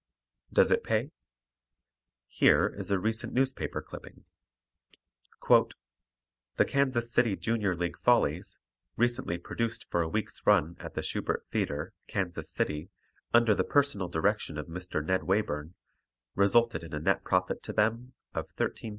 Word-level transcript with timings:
Does 0.51 0.71
it 0.71 0.83
pay? 0.83 1.11
Here 2.27 2.73
is 2.75 2.89
a 2.89 2.97
recent 2.97 3.33
newspaper 3.33 3.83
clipping: 3.83 4.25
"The 5.47 6.65
Kansas 6.67 7.13
City 7.13 7.35
Junior 7.35 7.75
League 7.75 7.99
Follies, 7.99 8.57
recently 8.97 9.37
produced 9.37 9.85
for 9.91 10.01
a 10.01 10.09
week's 10.09 10.41
run 10.47 10.75
at 10.79 10.95
the 10.95 11.01
Shubert 11.03 11.43
Theatre, 11.51 11.93
Kansas 12.07 12.49
City, 12.49 12.89
under 13.31 13.53
the 13.53 13.63
personal 13.63 14.07
direction 14.07 14.57
of 14.57 14.65
Mr. 14.65 15.05
Ned 15.05 15.21
Wayburn, 15.21 15.75
resulted 16.33 16.81
in 16.81 16.95
a 16.95 16.99
net 16.99 17.23
profit 17.23 17.61
to 17.61 17.71
them 17.71 18.15
of 18.33 18.49
$13,844.00." 18.55 18.89